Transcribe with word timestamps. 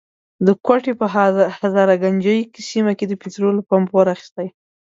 د 0.45 0.47
کوټي 0.65 0.93
په 0.99 1.05
هزارګنجۍ 1.61 2.39
سيمه 2.69 2.93
کي 2.99 3.05
د 3.07 3.13
پټرولو 3.21 3.59
پمپ 3.69 3.89
اور 3.97 4.07
اخستی. 4.15 4.47